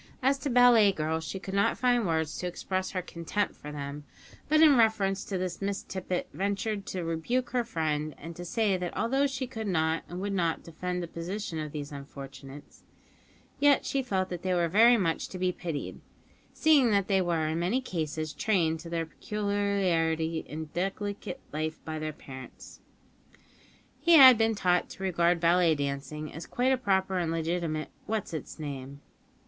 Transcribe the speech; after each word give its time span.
As 0.23 0.39
to 0.39 0.49
ballet 0.49 0.91
girls, 0.91 1.25
she 1.25 1.37
could 1.39 1.53
not 1.53 1.77
find 1.77 2.07
words 2.07 2.35
to 2.39 2.47
express 2.47 2.89
her 2.89 3.03
contempt 3.03 3.55
for 3.55 3.71
them; 3.71 4.03
but 4.49 4.59
in 4.59 4.75
reference 4.75 5.23
to 5.25 5.37
this 5.37 5.61
Miss 5.61 5.83
Tippet 5.83 6.27
ventured 6.33 6.87
to 6.87 7.03
rebuke 7.03 7.51
her 7.51 7.63
friend, 7.63 8.15
and 8.17 8.35
to 8.35 8.43
say 8.43 8.77
that 8.77 8.97
although 8.97 9.27
she 9.27 9.45
could 9.45 9.67
not 9.67 10.01
and 10.09 10.19
would 10.19 10.33
not 10.33 10.63
defend 10.63 11.03
the 11.03 11.07
position 11.07 11.59
of 11.59 11.71
these 11.71 11.91
unfortunates, 11.91 12.81
yet 13.59 13.85
she 13.85 14.01
felt 14.01 14.29
that 14.29 14.41
they 14.41 14.55
were 14.55 14.67
very 14.67 14.97
much 14.97 15.29
to 15.29 15.37
be 15.37 15.51
pitied, 15.51 16.01
seeing 16.51 16.89
that 16.89 17.07
they 17.07 17.21
were 17.21 17.45
in 17.47 17.59
many 17.59 17.79
cases 17.79 18.33
trained 18.33 18.79
to 18.79 18.89
their 18.89 19.05
peculiarly 19.05 20.43
indelicate 20.49 21.37
life 21.53 21.79
by 21.85 21.99
their 21.99 22.11
parents, 22.11 22.79
and 24.07 24.19
had 24.19 24.35
been 24.35 24.55
taught 24.55 24.89
to 24.89 25.03
regard 25.03 25.39
ballet 25.39 25.75
dancing 25.75 26.33
as 26.33 26.47
quite 26.47 26.71
a 26.71 26.75
proper 26.77 27.19
and 27.19 27.31
legitimate 27.31 27.89
what's 28.07 28.33
its 28.33 28.57
name. 28.57 28.99